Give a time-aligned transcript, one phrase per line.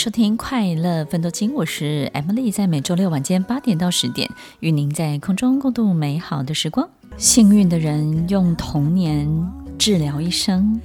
[0.00, 6.88] 收听《快乐奋斗金》，我是 Emily，在每周六晚间八点到十点，与您在空中共度美好的时光。
[7.18, 9.28] 幸运的人用童年
[9.78, 10.80] 治疗一生，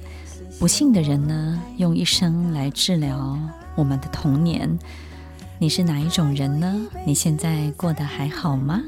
[0.58, 3.38] 不幸的人呢，用一生来治疗
[3.74, 4.78] 我们的童年。
[5.58, 6.78] 你是哪一种人呢？
[7.06, 8.82] 你现在过得还好吗？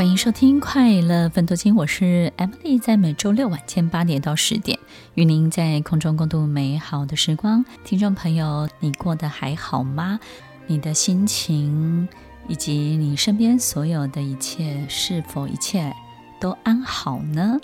[0.00, 4.78] 欢迎收听《快乐分多金》，我是 Emily，在每周六晚间八点到十点，
[5.12, 7.62] 与您在空中共度美好的时光。
[7.84, 10.18] 听众朋友，你过得还好吗？
[10.66, 12.08] 你的心情
[12.48, 15.94] 以及你身边所有的一切，是否一切
[16.40, 17.60] 都安好呢？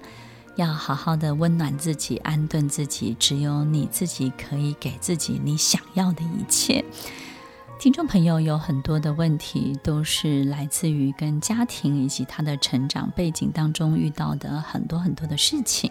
[0.56, 6.84] 要好好的温暖自己，安顿自己，只有你自己可以给自己你想要的一切。
[7.78, 15.90] 听众朋友有很多的问题，都是来自于跟家庭以及他的成长背景当中遇到的很多很多的事情，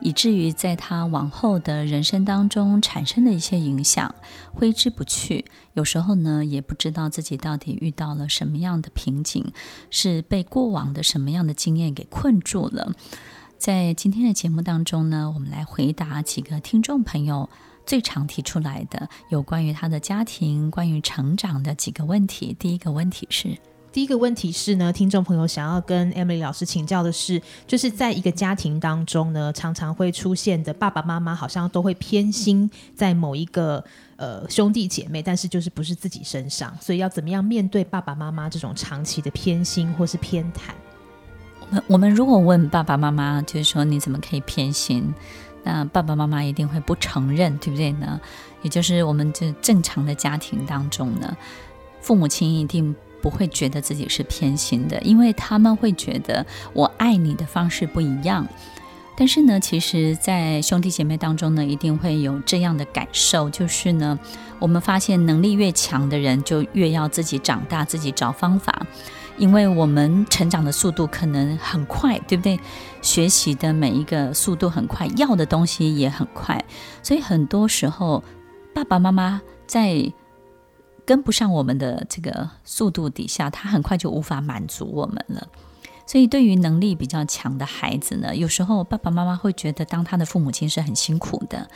[0.00, 4.12] 以至于在他往后的人生当中产生的一些影响，
[4.52, 5.44] 挥之不去。
[5.74, 9.52] 有时候呢，也不知道自己到底遇到了什么样的瓶颈，
[9.90, 12.92] 是被过往的什么样的经验给困住了。
[13.58, 17.48] 在今天的节目当中呢，我们来回答几个听众朋友
[17.86, 22.54] 最常提出来的有关于他的家庭、关于成长的几个问题。
[22.58, 23.56] 第一个问题是，
[23.92, 33.82] 第一个问题是呢，听众朋友想要跟 Emily 老师请教的是，就是在一个家庭当中呢，常常会出现的爸爸妈妈好像都会偏心在某一个
[34.16, 40.72] 呃兄弟姐妹，但是就是不是自己身上，所以要怎么样面对爸爸妈妈这种长期的偏心或是偏袒？
[41.68, 45.14] 我们我们如果问爸爸妈妈，就是说你怎么可以偏心？
[45.66, 48.20] 那爸爸妈妈一定会不承认，对不对呢？
[48.62, 51.36] 也就是我们这正常的家庭当中呢，
[52.00, 58.46] 父母亲一定不会觉得自己是偏心的，因为他们会觉得我爱你的方式不一样。
[59.16, 64.16] 但是呢，其实，在兄弟姐妹当中呢，一定会有这样的感受，就是呢，
[64.60, 68.86] 我们发现能力越强的人，就越要自己长大，自己找方法。
[69.38, 72.58] 因为我们成长的速度可能很快，对不对？
[73.02, 76.64] 学习的每一个速度很快，要的东西也很快，
[77.02, 78.22] 所以很多时候
[78.74, 80.12] 爸爸妈妈在
[81.04, 85.46] 跟不上我们的这个速度底下，他很快就无法满足我们了。
[86.06, 91.68] 所以对于能力比较强的孩子呢，有时候爸爸妈妈会觉得当他的父母亲是很辛苦的，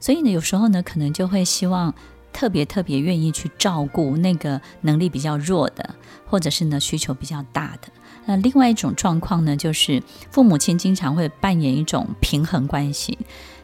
[0.00, 1.94] 所以呢，有时候呢，可能就会希望。
[2.34, 5.94] 特别特别愿意去照顾那个能力比较弱的，
[6.26, 7.88] 或者是呢需求比较大的。
[8.26, 13.16] 那另外一种状况呢，就是父母亲经常会扮演一种平衡关系。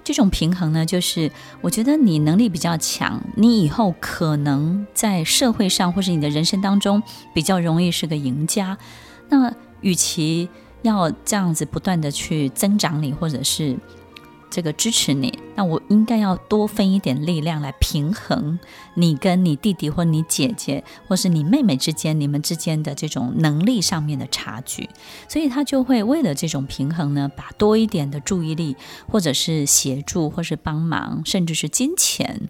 [0.04, 1.30] 这种平衡呢，就是
[1.60, 7.03] 我觉得你能力比较强，你以后可能在社会上或是你的人生当中
[7.34, 8.78] 比较容易是个赢家。
[9.28, 10.48] 那与其
[10.82, 13.76] 要这样子不断的去增长你，或者是。
[14.50, 18.58] 这个支持你，那我应该要多分一点力量来平衡
[18.94, 24.90] 你跟你弟弟或你姐姐或是你妹妹之间，你们之间的这种能力上面的差距，
[25.28, 28.76] 所以他就会为了这种平衡呢，把多一点的注意力，
[29.08, 32.48] 或者是协助，或是帮忙，甚至是金钱，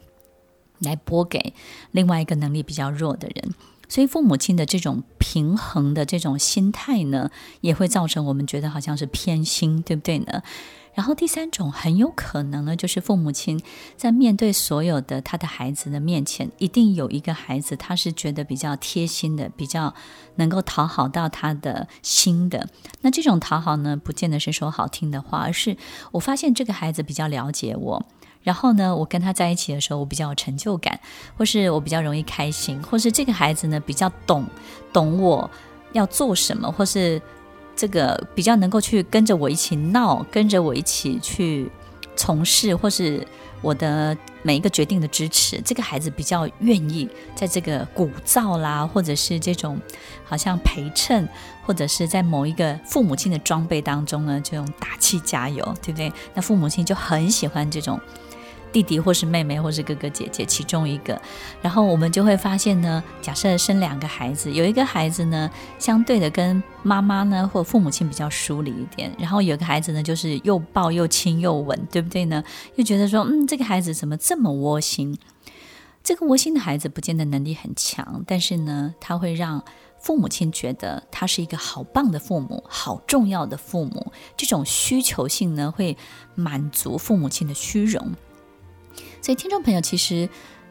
[0.79, 1.53] 来拨给
[1.91, 3.55] 另外一个能力比较弱的人。
[3.89, 7.29] 所以父母亲的这种平衡的这种心态呢，
[7.61, 10.43] 也会造成我们觉得好像是偏心，对不对呢？
[10.93, 13.63] 然后第三种很有可能呢，就是父母亲
[13.97, 19.95] 在面对所有的他的孩子的面前，一定有一个孩子他是觉得比较贴心的，比较
[20.35, 22.69] 能够讨好到他的心的。
[23.03, 25.77] 那这种讨好呢，不见得是说好听的话，而是
[26.11, 28.05] 我发现这个孩子比较了解我，
[28.43, 31.01] 然后呢，我跟他在一起的时候，我比较有成就感，
[31.37, 34.45] 或是我比较容易开心，或是这个孩子呢比较懂
[34.93, 35.49] 懂我
[35.93, 37.23] 要做什么，或是。
[37.81, 41.67] 这个比较能够去跟着我一起闹，跟着我一起去
[42.15, 43.27] 从事，或是
[43.63, 45.59] 我的每一个决定的支持。
[45.65, 49.81] 这个孩子比较愿意在这个鼓噪啦，或者是这种
[50.27, 51.27] 好像陪衬，
[51.65, 56.13] 或者是在某一个父母亲的装备当中呢，这种打气加油，对不对？
[56.35, 57.99] 那父母亲就很喜欢这种
[58.73, 61.21] 弟弟或是妹妹或是哥哥姐姐其中一个，
[61.61, 72.43] 然后我们就会发现呢，假设生两个孩子，有一个孩子呢，相对的跟妈妈呢或父母亲比较疏离一点，然后有个孩子呢，就是又抱又亲又吻，对不对呢？
[72.77, 75.19] 又觉得说，嗯，这个孩子怎么这么窝心？
[76.03, 79.63] 这个窝心的孩子不见得能力很强，但是呢，他会让
[80.01, 84.11] 父母亲觉得他是一个好棒的父母，好重要的父母。
[84.35, 85.95] 这种需求性呢，会
[86.35, 88.15] 满足父母亲的虚荣。
[89.21, 90.29] 所以，听众朋友，其实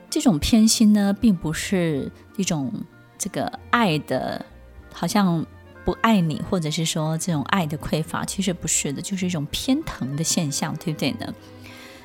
[0.09, 2.71] 这种偏心呢，并不是一种
[3.17, 4.45] 这个爱的，
[4.93, 5.45] 好像
[5.85, 11.33] 不爱你，或者是说这种爱的匮乏，其实不是的，就是一种偏疼的现象，对不对呢？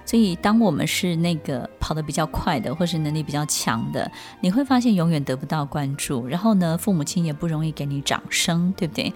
[0.07, 4.11] 所以，当我们是那个跑得比较快的，或是能力比较强的，
[4.41, 9.13] 你会发现永远得不到关注，然后呢，父母亲也不容易给你掌声，对不对？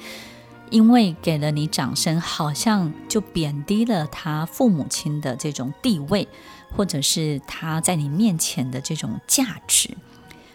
[0.71, 6.29] 因为给了你掌声，好像就贬低了他父母亲的这种地位。
[6.77, 9.97] 或者是他在你面前的这种价值，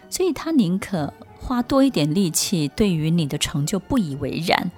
[0.09, 4.71] 所以他宁可花多一点力气，对于你的成就不以为然，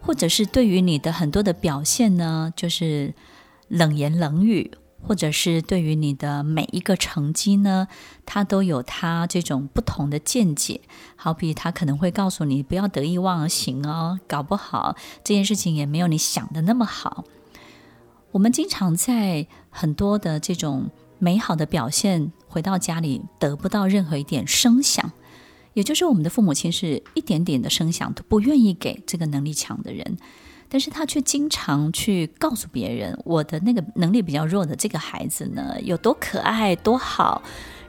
[0.00, 3.14] 或者是对于你的很多的表现呢，就是
[3.68, 4.70] 冷言冷语，
[5.02, 7.88] 或者是对于你的每一个成绩呢，
[8.24, 10.80] 他都有他这种不同的见解。
[11.16, 17.24] 好比他可能会告诉你，不要得意忘形哦，搞不好这件事情也没有你想的那么好。
[18.32, 25.10] 我们经常在很多的这种美好的表现回到家里得不到任何一点声响，
[25.72, 30.18] 也就是我们的父母亲是一点点的声响都不愿意给这个能力强的人，
[30.68, 37.40] 但是他却经常去告诉别人，我的那个能力比较弱的这个孩子呢，有多可爱多好，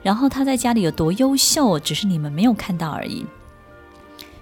[0.02, 3.26] 然后他在家里有多优秀，只是你们没有看到而已。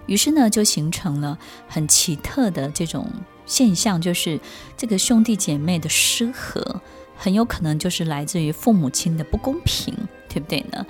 [0.06, 1.36] 于是呢，就形成了
[1.68, 3.10] 很奇特的这种。
[3.46, 4.40] 现象就是
[4.76, 6.82] 这个兄弟姐妹的失和，
[7.16, 9.94] 很有可能就是来自于父母亲的不公平，
[10.28, 10.86] 对不对呢？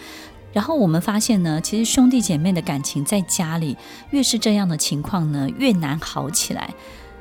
[0.54, 3.76] 然后我们发现呢，其实兄弟姐妹的感情在家里
[4.12, 6.74] 越是这样的情况呢，越难好起来。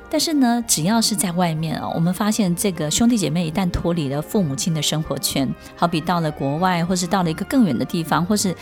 [0.09, 8.55] 但是呢，只要是在外面啊，我们发现这个兄弟姐妹一旦脱离了父母亲的生活圈，好比到了国外，或是到了一个更远的地方，或是。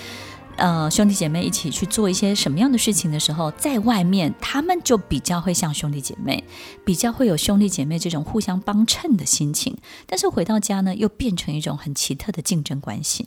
[0.56, 6.44] 呃，兄弟姐妹一起去做一些什么样的事情的时候，在外面他们就比较会像兄弟姐妹，
[6.84, 9.76] 比较会有兄弟姐妹这种互相帮衬的心情。
[10.06, 13.26] 但是回到家呢，又变成一种很奇特的竞争关系。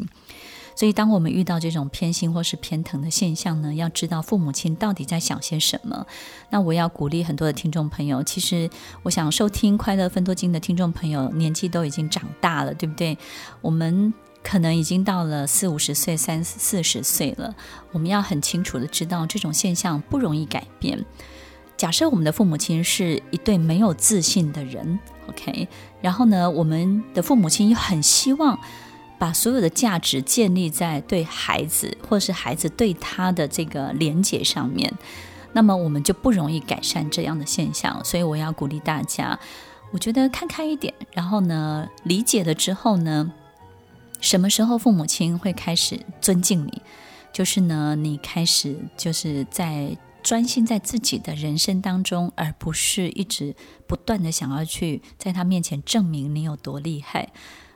[0.78, 6.06] 所以，当我们遇到这种偏心或是偏疼的现象呢，要知道父母亲到底在想些什么。
[6.50, 8.70] 那我要鼓励很多的听众朋友，其实
[9.04, 13.18] 我想收听《快乐分多金》的听众朋友，年纪都已经长大了，对不对？
[13.62, 14.14] 我们。
[14.48, 17.56] 可能已经到了四五十岁、三四十岁了，
[17.92, 21.04] 我们要很清楚的知道这种现象不容易改变。
[21.76, 25.68] 假设我们的父母亲是一对没有自信的人，OK，
[26.00, 28.58] 然后呢，我们的父母亲又很希望
[29.18, 34.94] 把所有的价值建立在对孩子或是孩子对他的这个连接上面，
[35.54, 38.00] 那么我们就不容易改善这样的现象。
[38.06, 39.38] 所以我要鼓励大家，
[39.92, 43.32] 我觉得看开一点，然后呢，理解了之后呢。
[44.20, 46.82] 什么时候父母亲会开始尊敬你？
[47.32, 57.30] 就是呢，你开始就是在专心在自己的人生当中，而不是一直不断的想要去在他面前证明你有多厉害，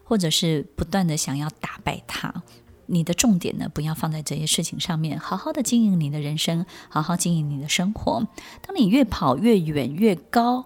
[0.04, 2.44] 或者是不断的想要打败他。
[2.88, 8.28] 你的重点呢，不要放在这些事情上面，好好的经营你的人生，好好经营你的生活。
[8.66, 10.66] 当你越跑越远越高。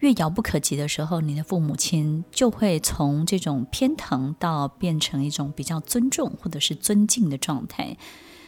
[0.00, 7.96] 越遥不可及的时候，你的父母亲就会从这种偏疼到变成一种比较尊重或者是尊敬的状态。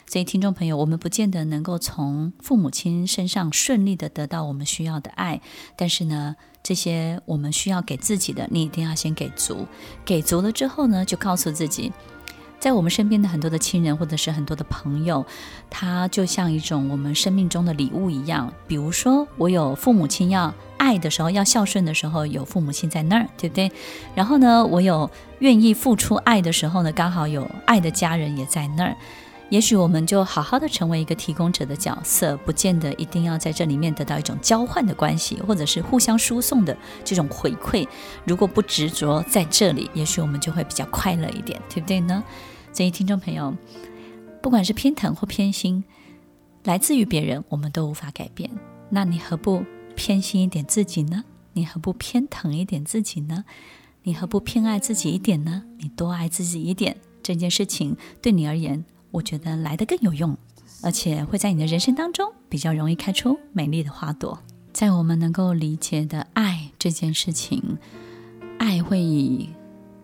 [0.07, 5.41] 所以，听众朋友，我们不见得能够从父母亲身上顺利的得到我们需要的爱，
[5.77, 9.67] 但是呢，这些我们需要给自己的，你一定要先给足。
[10.05, 11.93] 给足了之后呢，就告诉自己，
[12.63, 15.27] 在我们身边的很多的亲人或者是很多的朋友，
[15.69, 18.53] 他就像一种我们生命中的礼物一样。
[18.69, 20.55] 比如说，我有父母亲要。
[20.79, 23.71] 爱的时候，要孝顺的时候，有父母亲在那儿，对不对？
[24.17, 28.97] 然后呢，我有愿意付出爱的时候呢，刚好有爱的家人也在那儿。
[29.49, 37.87] 也许我们就好好的成为一个提供者的角色，不见得一定要在这里面得到一种交换的关系，或者是互相输送的这种回馈。
[38.25, 42.25] 如果不执着在这里，也许我们就会比较快乐一点，对不对呢？
[42.73, 43.55] 所以，听众朋友，
[44.43, 45.85] 不管是偏疼或偏心，
[46.65, 48.51] 来自于别人，我们都无法改变。
[48.91, 49.65] 那你何不？
[49.95, 51.23] 偏心一点自己呢？
[51.53, 53.45] 你何不偏疼一点自己呢？
[54.05, 55.65] 你何不偏爱自己一点呢？
[55.77, 60.35] 你多爱自己一点，这件事情对你而言，我觉得来得更有用，
[60.83, 64.39] 而且会在你的人生当中比较容易开出美丽的花朵。
[64.73, 67.77] 在我们能够理解的爱这件事情，
[68.59, 69.51] 爱会以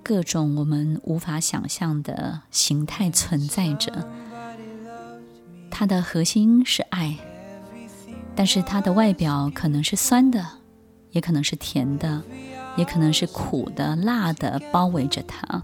[0.08, 4.08] 各种我们无法想象的形态存在着。
[5.70, 7.18] 它的核心是爱，
[8.34, 10.46] 但是它的外表可能是酸的，
[11.10, 12.22] 也可能是甜的，
[12.78, 15.62] 也可能是苦的、辣的，包围着它。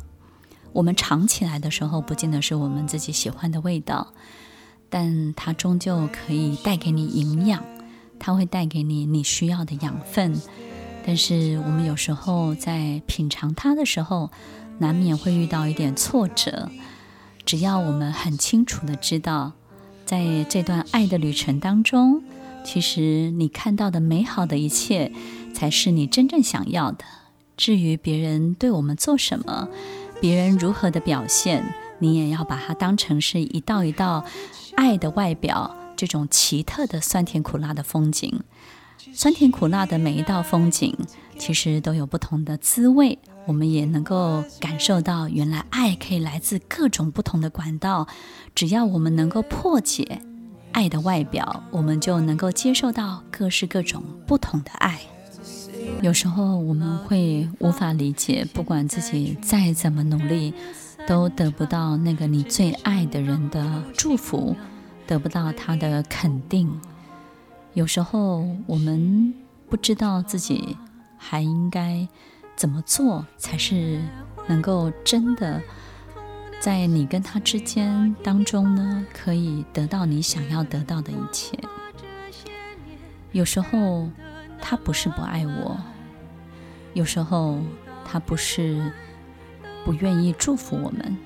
[0.74, 4.12] 我们尝起来的时候，不见得是我们自己喜欢的味道，
[4.90, 7.64] 但它终究可以带给你营养，
[8.18, 10.38] 它会带给你你需要的养分。
[11.06, 14.30] 但是我们有时候在品尝它的时候，
[14.78, 16.70] 难免会遇到一点挫折。
[17.44, 19.52] 只要我们很清楚的知道，
[20.06, 22.23] 在这段爱的旅程当中，
[22.64, 25.12] 其实你看到的美好的一切，
[25.54, 27.04] 才是你真正想要的。
[27.56, 29.68] 至于别人对我们做什么，
[30.20, 34.25] 别人如何的表现，你也要把它当成是一道一道
[34.75, 38.40] 爱的外表，这种奇特的酸甜苦辣的风景。
[39.16, 40.92] 酸甜苦辣的每一道风景，
[41.38, 43.16] 其实都有不同的滋味。
[43.47, 48.09] 我们也能够感受到，原来爱可以来自各种不同的管道。
[48.56, 50.21] 只要我们能够破解
[50.73, 55.00] 爱的外表，我们就能够接受到各式各种不同的爱。
[56.02, 60.52] 有时候我们会无法理解，不管自己再怎么努力，
[61.06, 64.56] 都得不到那个你最爱的人的祝福，
[65.06, 66.68] 得不到他的肯定。
[67.75, 69.35] 有时候我们
[69.69, 70.76] 不知道自己
[71.19, 72.07] 还应该
[72.54, 74.00] 怎么做才是
[74.47, 75.61] 能够真的
[76.61, 81.59] 在你跟他之间当中呢，可以得到你想要得到的一切。
[83.33, 84.09] 有时候
[84.61, 85.76] 他不是不爱我，
[86.93, 87.59] 有时候
[88.04, 88.93] 他不是
[89.85, 91.16] 不愿意祝福我们，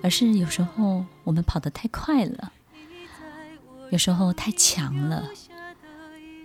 [0.00, 2.52] 而是有时候我们跑得太快了。
[3.90, 5.28] 有时候太强了，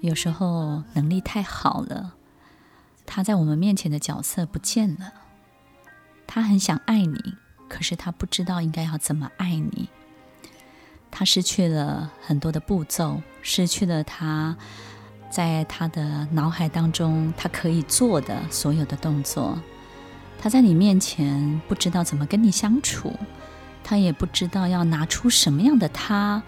[0.02, 2.14] 有时候能力太好了，
[3.06, 5.14] 他在我们面前的角色不见了。
[6.28, 7.34] 他很想爱你，
[7.68, 9.90] 可是他不知道应该要怎么爱你。
[11.10, 14.56] 他失去了很多的步骤，失去了他
[15.32, 19.60] 在他的脑海当中他可以做的所有的动作。
[20.40, 23.12] 他在你面前不知道怎么跟你相处，
[23.84, 26.44] 他也不知道要拿出什么样的他。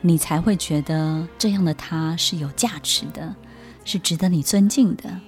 [0.00, 3.34] 你才会觉得这样的他是有价值的，
[3.84, 5.20] 是值得你尊敬的。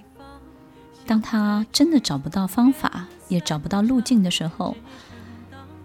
[1.06, 4.76] 当他真的找不到方法，也找不到路径的时候，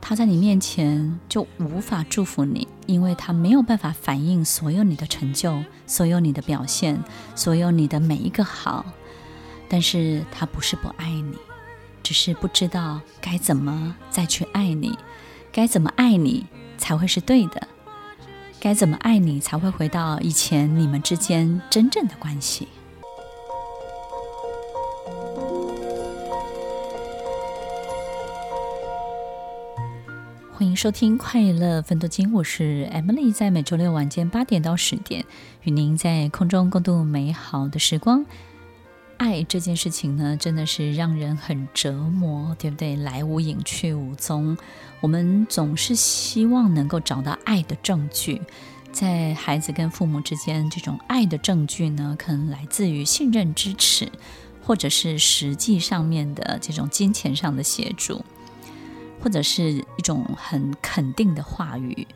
[0.01, 7.01] 他在你面前就无法祝福你，因为他没有办法反映所有你的成就，所有你的表现，
[7.35, 8.85] 所有你的每一个好。
[9.69, 11.35] 但是他不是不爱你，
[12.03, 14.99] 只是不知道该怎么再去爱你，
[15.51, 16.45] 该怎么爱你
[16.77, 17.67] 才会是对的。
[18.63, 22.65] 该怎么爱你才会回到以前你们之间真正的关系？
[30.53, 35.25] 欢迎收听《快乐分多金》，我是 Emily，在每周六晚间八点到十点，
[35.63, 38.25] 与您在空中共度美好的时光。
[39.17, 42.95] 爱这件事情呢，真的是让人很折磨，对不对？
[42.95, 44.57] 来无影去无踪。
[45.01, 48.41] 我们总是希望能够找到爱的证据，
[48.91, 54.11] 在孩子跟父母之间，这种爱的证据呢，可能来自于信任、支持，
[54.63, 58.23] 或者是实际上面的这种金钱上的协助，
[59.21, 62.07] 或者是一种很肯定的话语，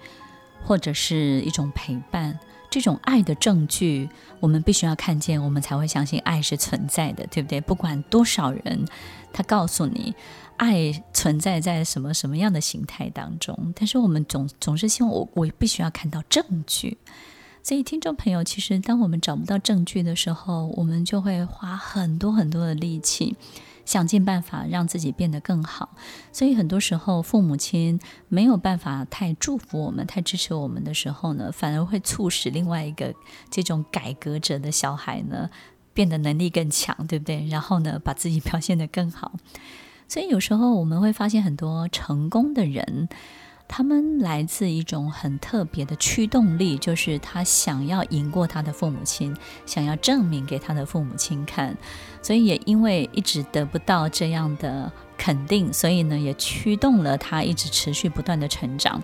[0.63, 2.39] 或者是一种陪伴。
[2.69, 4.09] 这种爱的证据，
[4.39, 7.61] 我们必须要看见，我们才会相信爱是存在的，对不对？
[7.61, 8.85] 不管多少人，
[9.31, 10.13] 他告诉你
[10.57, 16.97] 爱存在在什么什么样的形态当中，但是我们总总是希望我我必须要看到证据。
[17.63, 23.35] 所以，听众朋友，其实当我们找不到证据的时候，我们就会花很多很多的力气。
[23.87, 25.95] 想尽办法让自己变得更好，
[26.33, 33.13] 所以很多时候父母亲没有办法太祝福我们、太支持我们的时候呢，反而会促使另外一个
[33.49, 35.49] 这种改革者的小孩呢
[35.93, 37.47] 变得能力更强，对不对？
[37.47, 39.31] 然后呢，把自己表现得更好。
[40.09, 43.07] 所以有时候我们会发现很多成功的人。
[43.67, 51.75] 他们来自一种很特别的驱动力，就是他想要赢过他的父母亲，想要证明给他的父母亲看，
[52.21, 59.03] 所以也因为一直得不到这样的肯定，所以呢，也驱动了他一直持续不断的成长。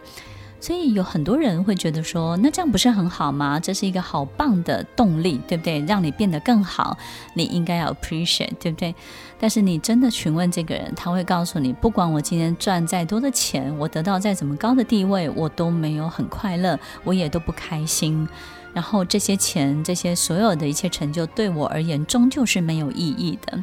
[0.64, 3.60] 所以有很多人会觉得说，那这样不是很好吗？
[3.60, 5.82] 这是一个好棒的动力，对不对？
[5.82, 6.98] 让你变得更好，
[7.34, 8.96] 你应该要 appreciate，对不对？
[9.38, 18.26] 但是你真的询问这个人，他会告诉你，不管我今天赚再多的钱，我得到再怎么高的地位，我都没有很快乐，我也都不开心。
[18.74, 23.62] 然后这些钱，这些所有的一切成就，对我而言，终究是没有意义的。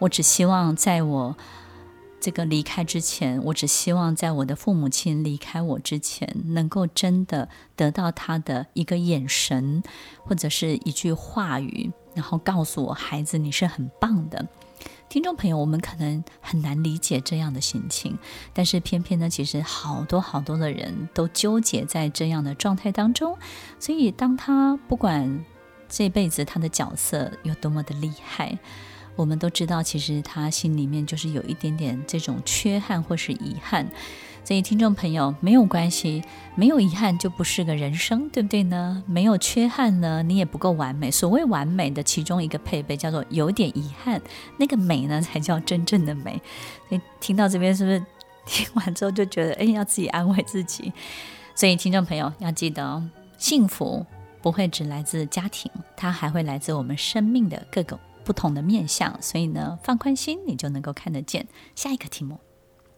[0.00, 1.36] 我只希望在我。
[2.22, 9.82] 这个离开之前，我只希望在我的父母亲离开我之前，能够真的得到他的一个眼神，
[10.20, 14.46] 或者是一句话语，然后告诉我孩子，你是很棒的。
[15.08, 18.16] 听众朋友，我们可能很难理解这样的心情，
[18.52, 23.36] 但是偏偏呢，其实好多好多的人都纠结在这样的状态当中。
[23.80, 25.44] 所以，当他不管
[25.88, 28.56] 这辈子他的角色有多么的厉害。
[29.16, 33.86] 我们都知道，其实他心里面就是有一点点这种缺憾或是遗憾，
[34.44, 36.22] 所以听众朋友没有关系，
[36.54, 39.02] 没有遗憾就不是个人生，对不对呢？
[39.06, 41.10] 没有缺憾呢，你也不够完美。
[41.10, 44.20] 所谓完美的其中一个配备叫做有点遗憾，
[44.56, 46.40] 那个美呢才叫真正的美。
[46.88, 48.04] 所以听到这边是不是
[48.46, 50.92] 听完之后就觉得，哎，要自己安慰自己？
[51.54, 54.04] 所以听众朋友要记得哦，幸福
[54.40, 58.00] 不会只来自家庭，它还会来自我们生命的各个。
[58.24, 61.46] 不同的面相，所以呢，放宽心，你就能够看得见。
[61.74, 62.38] 下一个题目，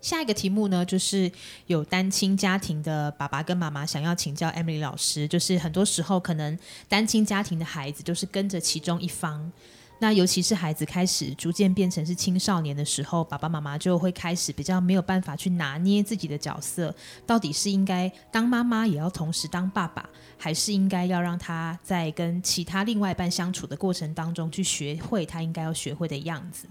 [0.00, 1.30] 下一个题目呢，就是
[1.66, 9.50] 有单亲家庭的爸爸跟妈妈想要请教 Emily 老师，就是很多时候可能单亲家庭的孩子都是跟着其中一方。
[9.98, 16.94] 那尤其是孩子开始逐渐变成是青少年的时候，爸爸妈妈就会开始比较没有办法去拿捏自己的角色，
[17.26, 26.66] 到底是应该当妈妈也要同时当爸爸，还是应该要让他在跟其他另外一半相处的过程当中去学会他应该要学会的样子？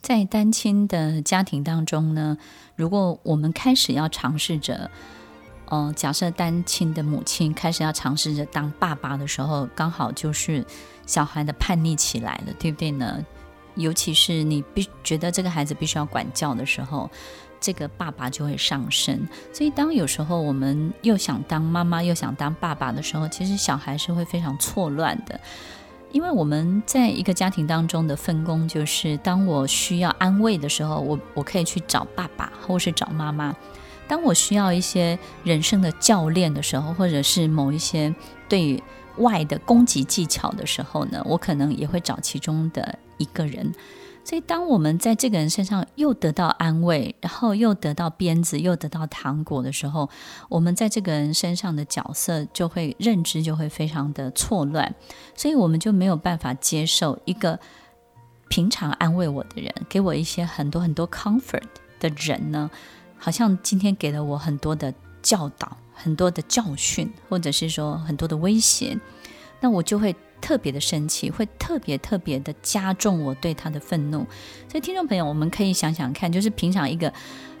[0.00, 2.36] 在单亲的家庭当中呢，
[2.76, 4.90] 如果我们开始要尝试着。
[5.66, 10.66] 呃，假设单亲的母亲开始要尝试着当爸爸的时候，刚好就是
[11.10, 13.24] 小孩的叛逆起来了，对不对呢？
[13.74, 17.10] 尤其是你必觉得这个孩子必须要管教的时候，
[17.60, 19.26] 这个爸爸就会上升。
[19.52, 25.40] 所以，当有时候我们又想当妈妈又想当爸爸的时候，其实小孩是会非常错乱的，
[26.12, 33.52] 因为我们在一个家庭当中的分工就是，当我需要安慰的时候，我我可以去找爸爸，或是找妈妈。
[34.06, 38.14] 当我需要一些人生的教练的时候，或者是某一些
[38.48, 38.82] 对
[39.20, 43.72] 外的攻击技巧的时候呢，我可能也会找其中的一个人。
[44.22, 50.08] 所以，当我们在这个人身上又得到安慰，然后又得到鞭子，又得到糖果的时候，
[50.50, 54.94] 我们在这个人身上的角色就会认知就会非常的错乱，
[55.34, 57.58] 所以我们就没有办法接受一个
[58.48, 61.62] 平常安慰我的人，给我一些很多很多 comfort
[61.98, 62.70] 的人呢。
[63.16, 64.92] 好像今天给了我很多的
[65.22, 68.98] 教导，很多的教训，或者是说很多的威胁，
[69.60, 74.26] 那我就会特别的生气，会特别特别的加重我对他的愤怒。
[74.68, 77.12] 所以，听众朋友，我们可以想想看，就是平常一个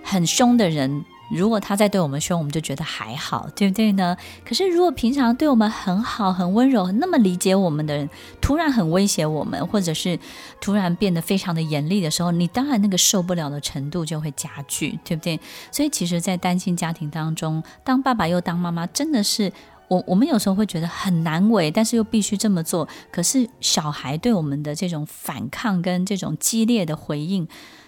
[0.02, 1.04] 很凶的人。
[1.30, 4.16] 如果他在对我们凶，我们就觉得还好，对不对呢？
[4.44, 8.08] 可是如果平常对我们很好、很温柔、那么理解我们的人，
[8.40, 10.18] 突然很威胁我们，或者是
[10.60, 15.38] 突然变得非常的严厉的时候，你当然那个受不了的程度就会加剧，对不对？
[15.70, 19.52] 所以其实，在单亲家庭当中，当爸爸又当妈妈，真的是
[19.88, 22.88] 我我们有时候会觉得很难为，但是又必须这么做。
[23.12, 27.46] 可是小孩对我们的这种反抗跟这种激烈的回应，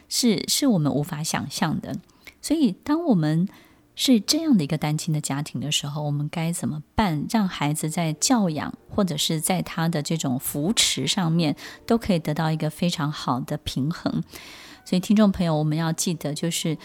[0.09, 1.97] 是是我们无法想象的。
[2.43, 3.49] 所以，当我们
[3.95, 7.25] 是这样的一个单亲的家庭的时候，我们该怎么办？
[7.31, 11.55] 让孩子在教养或者是在他的这种扶持上面，
[11.87, 14.23] 都可以得到一个非常好的平衡。
[14.85, 16.77] 所以，听众朋友，我们要记得，就是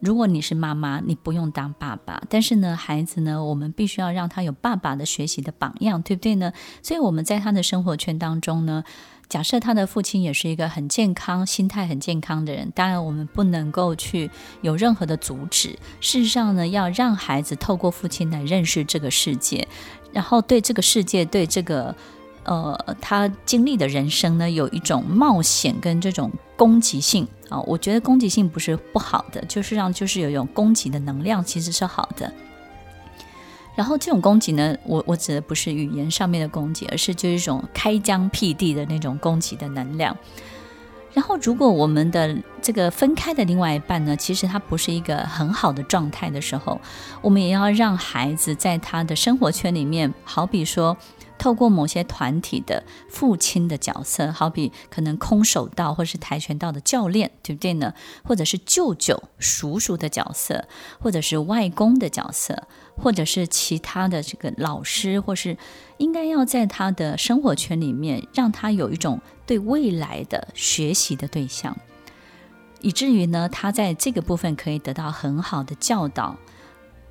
[0.00, 6.52] 如果你是妈妈，你不用当爸爸，但是呢，孩子呢，我们必须要让他有爸爸的学习的榜样，对不对呢？
[6.82, 8.82] 所以，我们在他的生活圈当中呢。
[9.28, 15.70] 假设他的父亲也是一个很健康、心态很健康的人，当然我们不能够去有任何的阻止。
[16.00, 19.66] 事实上呢，要让孩子透过父亲来认识这个世界，
[20.12, 21.94] 然后对这个世界、对这个
[22.44, 27.58] 呃他经历的人生呢，有一种冒险跟这种攻击性啊。
[27.62, 32.32] 我觉得攻击性不是不好的，就是让就是有一种攻击的能量，其实是好的。
[33.74, 40.16] 然后这种攻击呢，我我指的不是语言上面的攻击，而是就是一种开疆辟地的那种攻击的能量。
[41.14, 46.78] 然后，如果我们的这个分开的另外一半呢，其实他不是一个很好的状态的时候，
[47.22, 50.96] 我们也要让孩子在他的生活圈里面，好比说。
[51.36, 57.92] 透过某些团体的父亲的角色，好比可能空手道或是跆拳道的教练，对不对呢？
[58.22, 60.64] 或者是舅舅、叔叔的角色，
[61.00, 65.58] 或者是外公的角色，或者是其他的这个老师，或是
[65.98, 71.76] 应该要在他的生活圈里面，让他有一种对未来的学习的对象，
[72.80, 76.36] 以至于呢，他在这个部分可以得到很好的教导。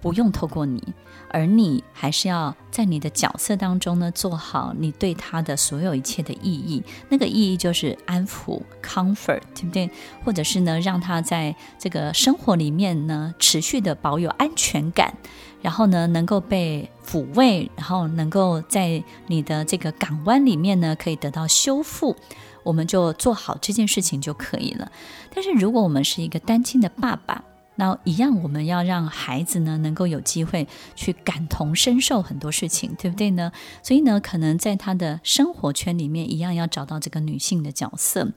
[0.02, 0.84] 不用透过你，
[1.30, 6.84] 而你还是要在你的角色当中呢，做好你对他的所有一切的意义。
[7.08, 9.89] 那个意义就是安抚 （comfort），对不对？
[10.26, 15.15] 或者是呢，让他在这个生活里面呢，持续的保有安全感，
[15.63, 22.15] 然后呢，能够被抚慰，然后能够在你的这个港湾里面呢，可以得到修复。
[22.63, 24.91] 我们就做好这件事情就可以了。
[25.34, 27.43] 但是如果我们是一个单亲的爸爸，
[27.76, 33.52] 那一样我们要让孩子呢能够有机会去感同身受很多事情，对不对呢？
[33.82, 38.32] 所以呢，可能在他的生活圈里面一样要找到这个女性的角色。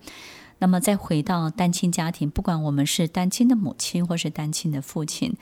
[0.59, 5.37] 那么再回到单亲家庭，不管我们是单亲的母亲或是单亲的父亲，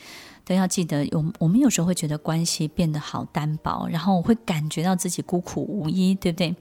[0.45, 6.55] 都要记得，我我们有时候会觉得关系变得好单薄，然后我会感觉到自己孤苦无依，对不对？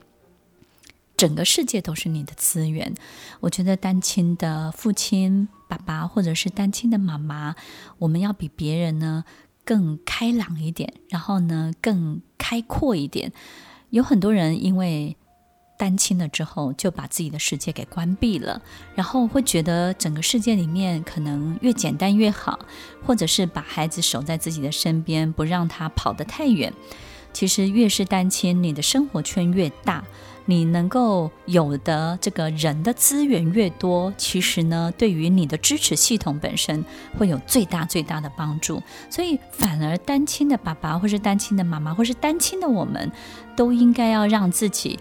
[1.15, 2.93] 整个世界都是你的资源。
[3.39, 7.55] 我觉得单亲的父亲、爸爸，或者是单亲的妈妈，
[7.99, 9.23] 我们要比别人呢
[9.63, 13.31] 更开朗一点，然后呢更开阔一点。
[13.91, 15.15] 有很多人因为
[15.83, 18.61] 单亲了之后，就把自己的世界给关闭了，
[18.95, 22.57] 然后会觉得整个世界里面可能越简单越好，
[23.05, 26.71] 或者是把孩子守在自己的身边，不让他跑得太远。
[27.33, 30.05] 其实越是单亲，你的生活圈越大。
[30.45, 36.83] 你能够有的这个人的资源越多，其实呢，对于你的支持系统本身
[37.17, 38.83] 会有最大最大的帮助。
[39.09, 43.09] 所以，反而单亲的爸爸，或是单亲的妈妈，或是单亲的我们，
[43.55, 44.99] 都应该要让自己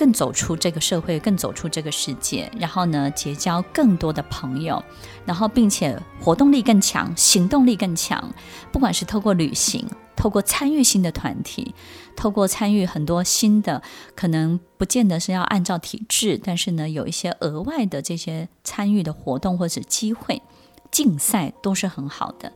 [0.00, 4.82] 更走出这个社会，更走出这个世界，然后呢，结交更多的朋友，
[5.26, 8.32] 然后并且活动力更强，行动力更强，
[8.72, 9.86] 不管是透过旅行。
[10.16, 11.74] 透过参与新的团体，
[12.16, 13.82] 透过参与很多新的，
[14.14, 20.42] 可能不见得是要按照体制，但是呢，有一些额外的这些参与的活动或者机会，
[20.90, 22.52] 竞赛都是很好的，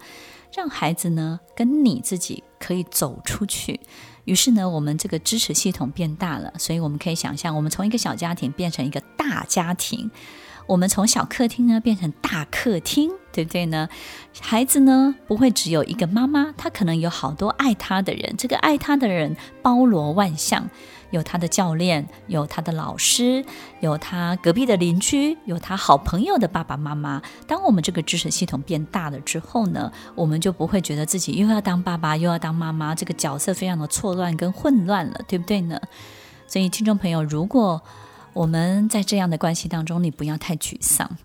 [0.55, 3.81] 让孩子呢跟你自己可以走出去。
[4.25, 10.11] 于是呢，我们这个支持系统变大了，所以我们可以想象，我们从一个小家庭变成一个大家庭。
[10.67, 13.87] 我们从小客厅呢变成大客厅，对不对呢？
[14.41, 18.35] 孩子呢不会只有一个妈妈，他可能有好多爱他的人。
[18.39, 20.71] 这个爱他的人包罗万象，
[21.15, 23.45] 有他的教练，有他的老师，
[23.79, 27.23] 有他隔壁的邻居，有他好朋友的爸爸妈妈。
[27.47, 35.81] 当我们这个支持系统变大了之后呢，我们就不会觉得自己又要当爸爸又要当妈妈，这个角色非常的错乱跟混乱了，对不对呢？
[36.49, 37.81] 所以，听众朋友，如果
[38.33, 41.17] 我们在这样的关系当中，你不要太沮丧。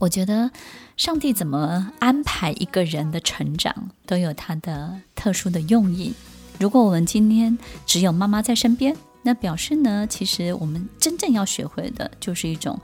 [0.00, 0.50] 我觉得
[0.96, 6.12] 上帝怎么安排一个人的成长，都有他的特殊的用意。
[6.58, 12.78] 如果我们今天只有妈妈在身边，那表示呢，其实我们真正要学会的就是一种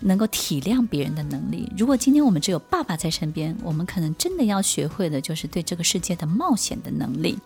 [0.00, 1.70] 能够体谅别人的能力。
[1.76, 7.38] 如果今天我们只有爸爸在身边，我们可能真的要学会的就是对这个世界的冒险的能力。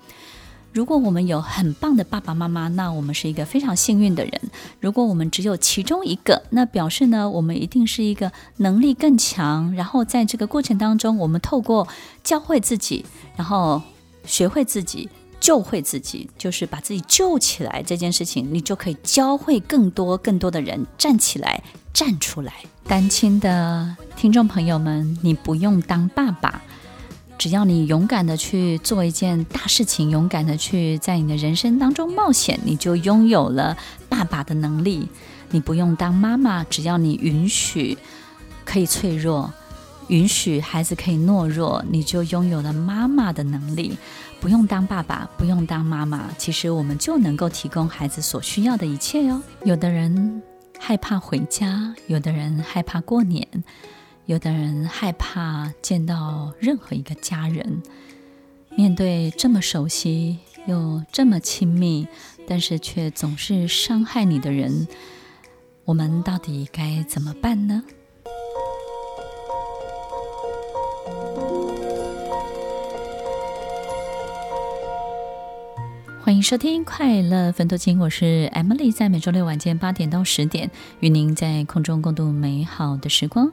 [0.73, 4.41] 如果我们有很棒的爸爸妈妈，那我们是一个非常幸运的人。
[4.79, 9.75] 如果我们只有其中一个，那表示呢，我们一定是一个能力更强。
[9.75, 11.89] 然后在这个过程当中，我们透过
[12.23, 13.07] 教会自己，
[13.37, 13.81] 然后
[14.27, 15.09] 学会自己，
[15.41, 22.53] 救会自己，就是把自己救起来这件事情，你就可以教会更多更多的人站起来、站出来。
[22.89, 26.63] 单亲的听众朋友们，你不用当爸爸。
[27.39, 33.77] 只要你勇敢的去做一件大事情，勇敢的去在你的人生当中冒险，你就拥有了
[34.09, 35.07] 爸爸的能力。
[35.51, 37.99] 你不用当妈妈，只要你允许
[38.65, 39.53] 可以脆弱，
[40.09, 43.99] 允许孩子可以懦弱，你就拥有了妈妈的能力。
[44.41, 49.43] 不用当爸爸，不用当妈妈，其实我们就能够提供孩子所需要的一切哟。
[49.65, 50.43] 有的人
[50.79, 53.47] 害怕回家，有的人害怕过年。
[54.27, 57.81] 有的人害怕见到任何一个家人，
[58.71, 62.09] 面对这么熟悉又这么亲密，
[62.47, 64.89] 但是却总是伤害你的人，
[65.85, 67.85] 我们到底该怎么办呢？
[76.37, 80.71] 欢迎收听《快乐分多金》，我是 Emily，在每周六晚间八点到十点，
[81.01, 83.51] 与您在空中共度美好的时光。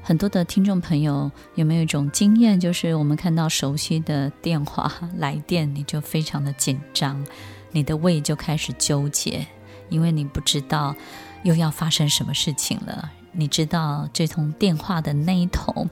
[0.00, 7.22] 很多的听众朋友有没有一种经验，就是我们看到熟悉的电话来电，你就非常的紧张，
[7.70, 9.46] 你的胃就开始纠结，
[9.90, 10.96] 因为你不知道
[11.42, 13.12] 又要发生什么事情了。
[13.32, 15.86] 你知道这通电话的那一头，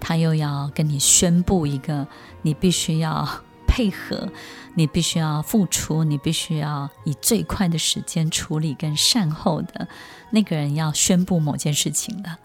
[0.00, 2.08] 他又要跟你宣布一个
[2.40, 3.28] 你必须要
[3.70, 4.28] 配合，
[4.74, 9.86] 你必须要付出，你必须要以最快的时间处理跟善后的
[10.30, 12.40] 那个人要宣布某件事情了。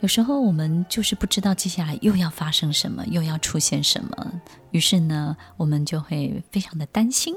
[0.00, 4.32] 有时候我们就是不知道接下来又要发生什么，又要出现什么，
[4.70, 7.34] 于是呢，我们就会非常的担心。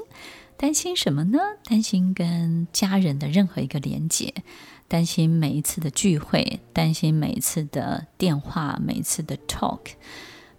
[0.58, 1.38] 担心什么呢？
[1.64, 4.32] 担心跟家人的任何一个连接，
[4.86, 9.80] 担心每一次的聚会，担心每一次的电话，每一次的 talk，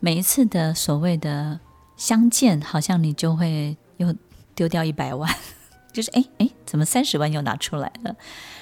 [0.01, 1.61] 每一次的所谓的
[2.03, 4.13] 相见，好像你就会又
[4.53, 5.33] 丢掉一百万，
[5.93, 8.13] 就是哎哎，怎么三十万又拿出来了？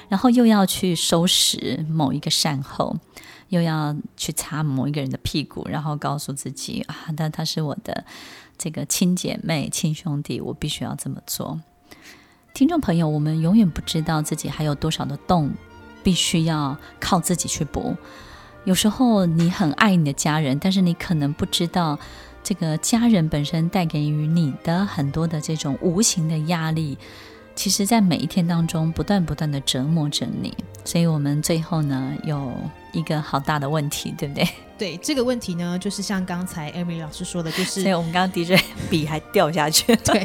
[0.10, 2.96] 然后又要去收拾某一个善后，
[3.50, 8.06] 又要去擦某一个人的屁股，然后告诉自己啊，那他是我的。
[8.60, 11.60] 这个亲姐妹、亲兄弟，我必须要这么做。
[12.54, 15.50] 听众朋友，我们永远不知道自己还有多少的洞，
[16.04, 17.98] 必须要靠自己去补。
[18.66, 21.98] 有时候你很爱你的家人，但是你可能不知道，
[22.44, 26.98] 这个家人本身带给予你的很多的这种无形的压力，
[27.56, 30.54] 其实在每一天当中不断不断的折磨着你。
[30.84, 32.52] 所以，我们最后呢，有
[32.92, 34.48] 一个好大的问题，对不对？
[34.78, 40.24] 对这个问题呢，就是像刚才 Emily 老师说的，就是，所以我们刚刚 DJ 笔还掉下去，对，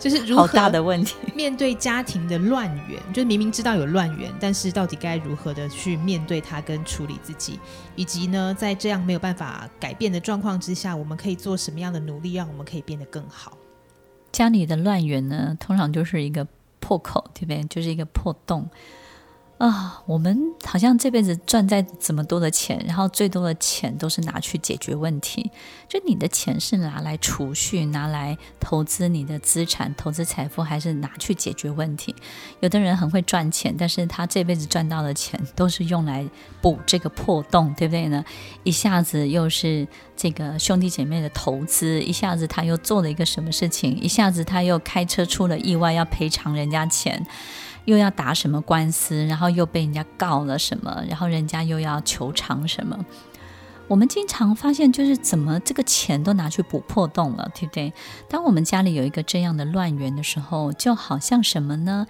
[0.00, 7.60] 就是如何大的问题， 面对家庭的乱源，就是明明知道有乱源，但是到底该如何的去面对它跟处理自己，
[7.94, 13.56] 以及呢，在这样没有办法改变的状况之下，我们可以做什么样的努力，让我们可以变得更好？
[14.32, 16.46] 家里的乱源呢，通常就是一个
[16.80, 17.62] 破口，对不对？
[17.64, 18.68] 就是一个破洞。
[19.60, 25.50] 啊，我们好像这辈子赚再怎么多的钱，然后最多的钱都是拿去解决问题。
[25.86, 32.14] 就你的钱是拿来储蓄、拿来投资你的资产、投资财富，还是拿去解决问题？
[32.60, 36.26] 有的人很会赚钱，但是他这辈子赚到的钱都是用来
[36.62, 38.24] 补这个破洞，对不对呢？
[38.62, 47.26] 一下子又是这个兄弟姐妹的投资，一下子他又做了一个什么事情，一下子他又开车出了意外要赔偿人家钱。
[47.84, 52.98] 又要打什么官司，然后又被人家告了什么，然后人家又要求偿什么。
[53.88, 57.92] 我们经常发现，就是怎么这个钱都拿去补破洞了，对不对？
[58.28, 62.06] 当我们家里有一个这样的乱源的时候，就好像什么呢？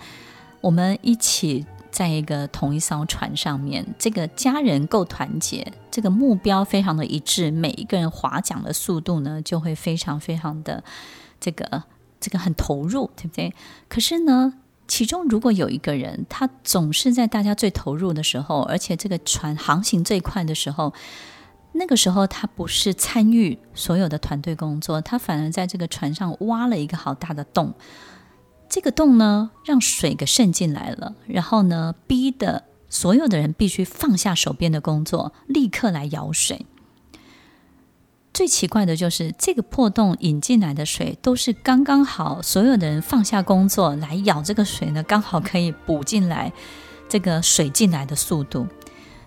[0.61, 10.85] 我们一起在一个同一艘船上面，这个家人够团结，这个目标非常的一致，每一个人划桨的速度呢，就会非常非常的
[11.41, 11.85] 这个
[12.21, 13.55] 这个很投入，对不对？
[13.89, 14.53] 可是呢，
[14.91, 20.93] 其中如果有一个人，他总是在大家最投入的时候，而且这个船航行最快的时候，
[21.75, 27.73] 那个时候他不是参与所有的团队工作，他反而在这个船上挖了一个好大的洞。
[28.69, 36.67] 这个洞呢，让水给渗进来了，然后呢，逼的所有的人必须放下手边的工作，立刻来舀水。
[38.33, 46.53] 最奇怪的就是这个破洞引进来的水都是刚刚好，所有的人放下工作来舀这个水呢，刚好可以补进来
[47.09, 48.67] 这个水进来的速度。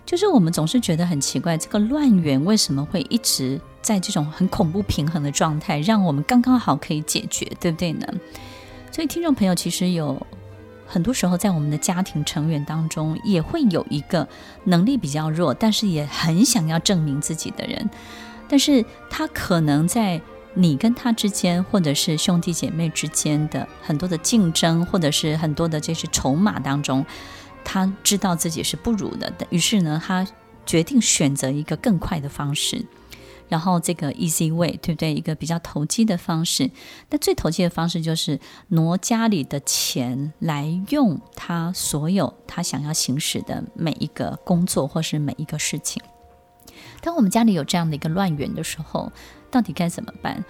[0.06, 8.08] 就是我们总是觉得很奇怪，这个乱源为什么会一直在这种很恐怖平衡的状态，让我们刚刚好可以解决，对不对呢？
[8.92, 10.22] 所以听众朋友，其实有
[10.86, 14.28] 很多时候在我们的家庭成员当中，也会有一个
[14.66, 17.90] 能力比较弱，但是也很想要证明自己的人。
[18.54, 20.22] 但是他可能在
[20.54, 27.04] 你跟他之间，或者是兄弟姐妹之间的很多的竞争，或者是很多的这些筹码当中，
[27.66, 30.28] 他知道自己是不如的，于是呢，他
[30.68, 32.86] 决定选择一个更快的方式，
[33.50, 35.16] 然后这个 easy way，对不对？
[35.16, 36.70] 一个比较投机的方式。
[37.10, 46.00] 那最投机的方式就是挪家里的钱来用他所有他想要行使的每一个工作，或是每一个事情。
[47.04, 49.12] 当我们家里有这样的一个乱源的时候，
[49.52, 50.44] 到底该怎么办？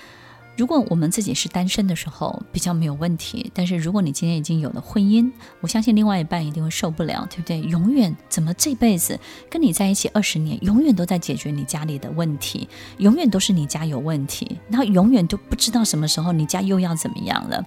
[0.56, 3.50] 如果我们自己是单身的时候，比较没有问题。
[3.56, 7.60] 但是如果你今天已经有了婚姻，我相信另外一半一定会受不了，对不对？
[7.62, 17.66] 永远怎么这辈子跟你在一起二十年，永远都在解决你家里的问题，永远都是你家有问题，然后永远都不知道什么时候你家又要怎么样了。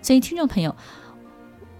[0.00, 0.76] 所以，听众朋友，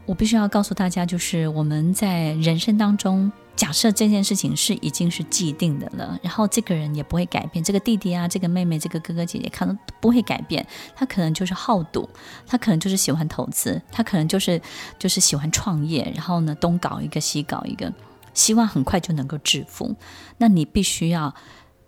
[0.07, 3.31] 我必须要告诉大家，就是我们在人生当中。
[3.55, 10.67] 假设这件事情是已经是既定的了，然后这个人也不会改变，这个弟弟啊，这个妹妹，这个哥哥姐姐，可能不会改变。
[10.97, 12.09] 他可能就是好赌，
[12.47, 14.61] 他可能就是喜欢投资，他可能就是
[14.99, 17.93] 就是喜欢创业，然后呢，东搞一个西搞一个，
[18.33, 19.95] 希望很快就能够致富。
[20.39, 21.35] 那你必须要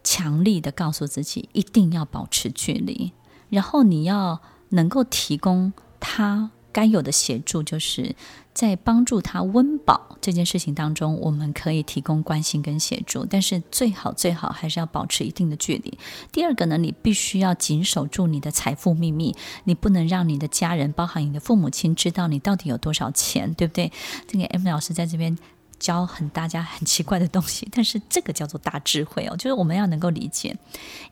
[0.05, 3.13] 强力的告诉自己，一定要保持距离，
[3.49, 8.15] 然后你要能够提供他该有的协助，就是。
[8.55, 15.99] 在帮助他温饱这件事情当中，我们可以提供关心跟协助，但是最好最好还是要保持一定的距离。
[16.31, 19.35] 第二个呢，你必须要谨守住你的财富秘密，
[19.65, 23.91] 你不能让你的家人，包含你的父母亲，知道你到底有多少钱，对不对？
[24.29, 25.37] 这个 M 老师在这边
[25.81, 30.57] 教很大家很奇怪的东西，但是这个叫做大智慧哦，就是我们要能够理解，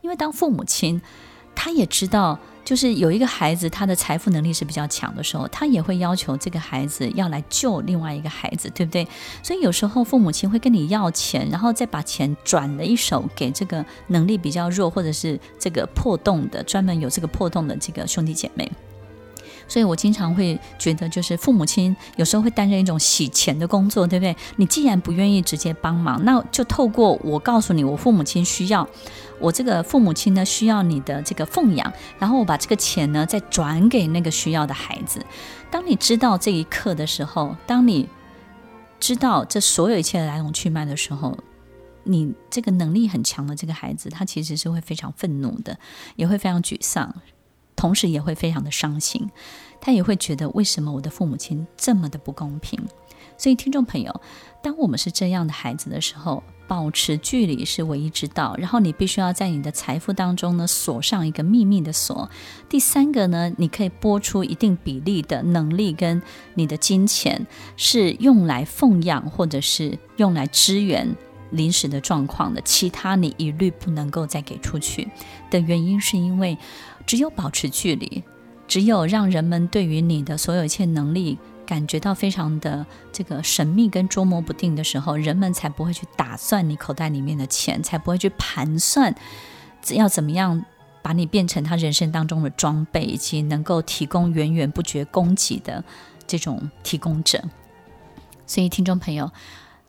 [0.01, 1.01] 因为当父母亲，
[1.55, 2.39] 他也知道。
[2.65, 9.05] 就是有一个孩子，他的财富能力是比较强的时候，他也会要求这个孩子要来救另外一个孩子，对不对？
[9.43, 18.71] 所以有时候父母亲会跟你要钱，然后再把钱转了一手给这个能力比较弱，或者是这个破洞的，专门有这个破洞的这个兄弟姐妹。
[19.67, 24.35] 所以我经常会觉得，就是父母亲有时候会担任一种洗钱的工作，对不对？
[24.57, 28.87] 你既然不愿意直接帮忙，那就透过我告诉你，我父母亲需要。
[29.39, 35.25] 我这个父母亲呢，需要你的这个奉养，然后我把这个钱呢再转给那个需要的孩子。
[35.69, 38.07] 当你知道这一刻的时候，当你
[38.99, 41.37] 知道这所有一切的来龙去脉的时候，
[42.03, 45.77] 你这个能力很强的这个孩子，他其实是会非常愤怒的，
[46.15, 47.13] 也会非常沮丧，
[47.83, 49.29] 同时也会非常的伤心。
[49.81, 52.79] 他也会觉得为什么我的父母亲这么的不公平？
[53.37, 54.21] 所以，听众朋友，
[54.61, 58.55] 当我们是这样的孩子的时候，保持距离是唯一之道。
[58.57, 62.29] 然后你必须要在你的财富当中呢锁上一个秘密的锁。
[62.69, 66.21] 第三个呢，你可以拨出一定比例的能力跟
[66.53, 71.13] 你的金钱，是用来奉养或者是用来支援
[71.51, 72.61] 临时的状况的。
[72.61, 75.09] 其他你一律不能够再给出去
[75.49, 76.57] 的原因，是因为
[77.05, 78.23] 只有保持距离，
[78.67, 81.37] 只有让人们对于你的所有一切能力。
[81.65, 89.15] 感觉到非常的这个神秘跟捉摸不定的时候，人们才不会去打算你口袋里面的钱，才不会去盘算
[89.91, 90.65] 要怎么样
[91.01, 95.81] 把你变成他人生当中的装备，以及能够提供源源不绝供给的
[96.27, 97.41] 这种提供者。
[98.45, 99.31] 所以，听众朋友，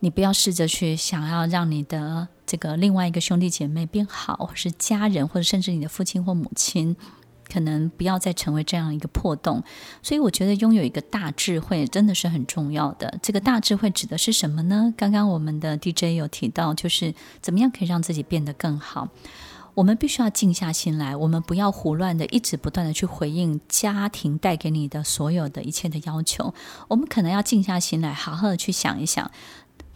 [0.04, 6.94] 你不要试着去想要让你的这个另外一个兄弟姐妹变好，或是家人，或者甚至你的父亲或母亲。
[7.46, 9.62] 可能不要再成为这样一个破洞，
[10.02, 13.18] 所以我觉得拥有一个大智慧真的是很重要的。
[13.22, 14.92] 这个大智慧指的是什么呢？
[14.96, 19.08] 刚刚我们的 DJ 有提到，就是怎么样可以让自己变得更好。
[19.74, 26.54] 我们必须要静下心来，我们不要胡乱的一直不断的去回应家庭带给你的所有的一切的要求。
[26.88, 29.30] 我们可能要静下心来，好好的去想一想，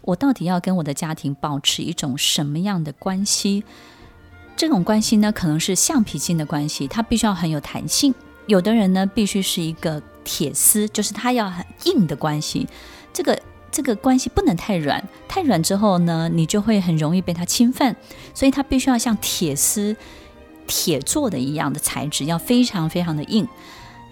[0.08, 3.62] 我到底要跟我的家庭保持一种什么样的关系？
[4.56, 8.12] 这种关系呢，可能是橡皮筋的关系，它必须要很有弹性；
[8.46, 12.66] 有的人呢，必须是一个铁丝，就是它要很硬的关系。
[13.12, 13.38] 这个
[13.70, 17.94] 这个关系不能太软，太软之后呢，你就会很容易被它侵犯。
[18.32, 19.94] 所以它必须要像铁丝、
[20.66, 23.46] 铁做的一样的材质，要非常非常的硬。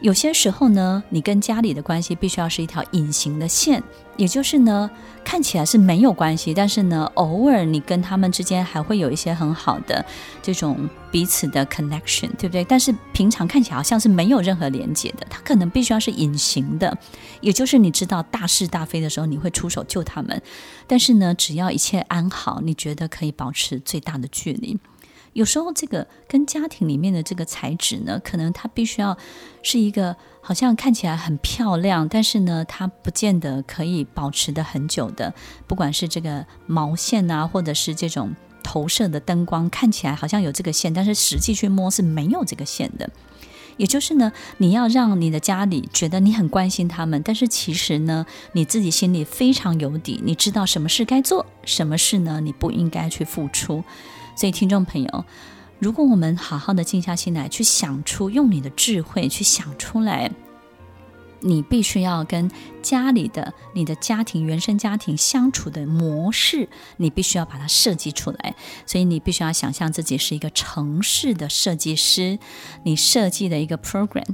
[0.03, 3.83] 有些时候呢，你跟家里的关系必须要是一条隐形的线，
[4.17, 4.91] 也就是呢，
[5.25, 10.05] 看起来是没有关系，但是呢，偶尔你跟他们之间还会有一些很好的
[10.43, 12.65] 这种彼此的 connection，对不对？
[12.65, 16.97] 但是平常看起来好像是没有任何连接的，它可能必须要是隐形的，
[17.41, 20.41] 也就是你知道大是大非的时候，你会出手救他们，
[20.87, 24.79] 但是呢，只要一切安好，你觉得可以保持最大的距离。
[25.37, 29.15] 有时候，这个跟家庭里面的这个材质呢，可能它必须要
[29.63, 35.35] 是一个好像看起来很漂亮，但是呢，它不见得可以保持得很久的。
[35.67, 43.11] 不管是这个毛线啊，或者是这种投射的灯光，看起来好像有这个线，但是实际去摸是没有这个线的。
[43.77, 53.85] 也就是呢，你要让你的家里觉得你很关心他们，但是其实呢，你自己心里非常有底，你知道什么事该做，什么事呢，你不应该去付出。
[54.37, 55.25] 所以，听众朋友，
[55.79, 60.31] 如果我们好好的静下心来，去想出用你的智慧去想出来，
[61.41, 62.51] 你必须要跟
[62.83, 66.69] 家里的你的家庭原生家庭相处的模式，
[66.99, 68.55] 你必须要把它设计出来。
[68.85, 72.39] 所以，你必须要想象自己是一个城市的设计师，
[72.85, 74.27] 你设计的一个 program，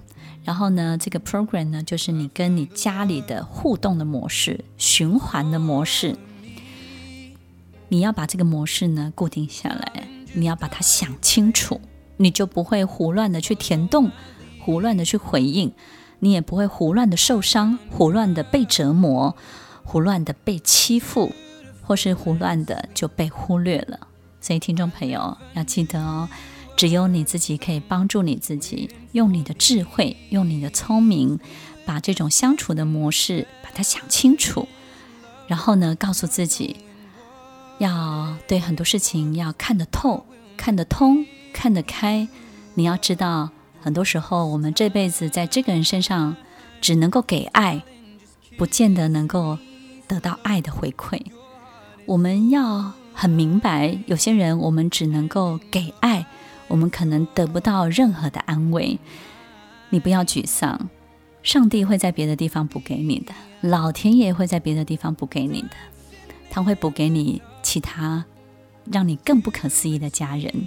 [0.42, 6.16] 然后呢，这个 program 呢，就是你跟你家里的互动的模式、循环的模式。
[7.92, 11.78] 你要把这个模式呢固定下来，你要把它想清楚，
[12.16, 14.10] 你就不会胡乱的去填洞，
[14.62, 15.74] 胡乱的去回应，
[16.20, 19.36] 你也不会胡乱的受伤，胡乱的被折磨，
[19.84, 21.32] 胡乱的被欺负，
[21.82, 24.08] 或是胡乱的就被忽略了。
[24.40, 26.30] 所以，听众朋友要记得哦，
[26.74, 31.38] 只有你自己可以帮助你自己，用你的智慧，用你的聪明，
[31.84, 34.66] 把这种相处的模式把它想清楚，
[35.46, 36.74] 然后呢，告诉自己。
[37.82, 40.24] 要对很多事情要看得透、
[40.56, 42.28] 看得通、看得开。
[42.74, 46.36] 你要知道，很多时候我们这辈子在这个人身上
[46.80, 47.82] 只能够给爱，
[48.56, 49.58] 不见得能够
[50.06, 51.20] 得到爱的回馈。
[52.06, 56.24] 我们要很明白，有些人我们只能够给爱，
[56.68, 58.96] 我们可能得不到任何的安慰。
[59.90, 60.88] 你不要沮丧，
[61.42, 65.70] 上帝会在别的地方补给你的，老天爷会在别的地方补给你的。
[66.52, 68.26] 他会补给你其他
[68.84, 70.66] 让你更不可思议的家人。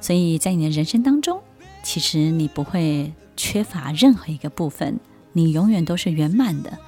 [0.00, 1.42] 所以在你的人生当中，
[1.82, 5.00] 其实你不会缺乏任何一个部分，
[5.32, 6.78] 你永远都是圆满的，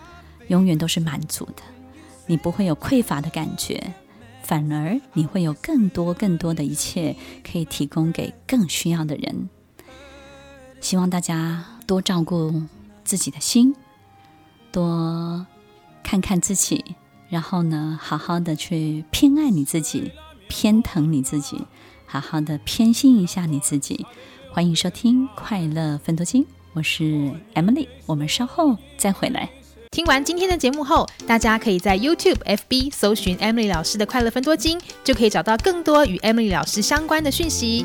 [0.46, 1.62] 永远都是满足的，
[2.26, 3.94] 你不会有匮乏的感觉。
[4.44, 9.48] 反而你会有更多更多的一切可以提供给更需要的人。
[10.80, 12.62] 希望大家多照顾
[13.04, 13.74] 自己的心，
[14.70, 15.44] 多
[16.02, 16.94] 看看自己，
[17.34, 20.12] 然后呢，好好的去偏爱你自己，
[20.46, 21.60] 偏疼你自己，
[22.06, 24.06] 好好的偏心一下你自己。
[24.52, 29.50] 欢迎收听《快乐分多金》，我是 Emily，我们稍后再回来。
[29.90, 37.84] 听完今天的节目后，大家可以在 YouTube、FB 搜寻 Emily 老师的快乐分多金，就可以找到更多与 Emily 老师相关的讯息。